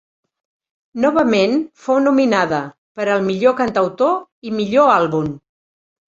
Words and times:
Novament 1.03 1.53
fou 1.87 1.99
nominada 2.05 2.63
per 3.01 3.07
al 3.17 3.23
millor 3.27 3.55
cantautor 3.61 4.19
i 4.51 4.57
millor 4.59 4.93
àlbum. 4.97 5.31